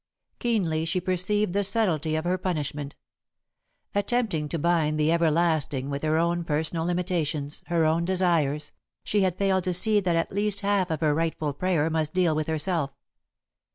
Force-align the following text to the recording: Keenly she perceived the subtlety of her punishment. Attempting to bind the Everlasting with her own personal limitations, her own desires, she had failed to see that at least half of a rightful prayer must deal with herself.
Keenly 0.39 0.83
she 0.85 0.99
perceived 0.99 1.53
the 1.53 1.63
subtlety 1.63 2.15
of 2.15 2.23
her 2.25 2.39
punishment. 2.39 2.95
Attempting 3.93 4.49
to 4.49 4.57
bind 4.57 4.99
the 4.99 5.11
Everlasting 5.11 5.91
with 5.91 6.01
her 6.01 6.17
own 6.17 6.43
personal 6.43 6.87
limitations, 6.87 7.61
her 7.67 7.85
own 7.85 8.03
desires, 8.03 8.71
she 9.03 9.21
had 9.21 9.37
failed 9.37 9.63
to 9.65 9.75
see 9.75 9.99
that 9.99 10.15
at 10.15 10.31
least 10.31 10.61
half 10.61 10.89
of 10.89 11.03
a 11.03 11.13
rightful 11.13 11.53
prayer 11.53 11.87
must 11.91 12.15
deal 12.15 12.33
with 12.33 12.47
herself. 12.47 12.89